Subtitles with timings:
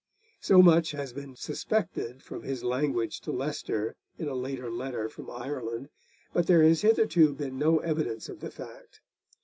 [0.39, 5.29] So much has been suspected, from his language to Leicester in a later letter from
[5.29, 5.89] Ireland,
[6.33, 9.01] but there has hitherto been no evidence of the fact.